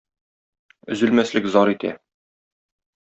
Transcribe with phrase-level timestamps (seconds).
[0.95, 1.93] Өзелмәслек зар итә.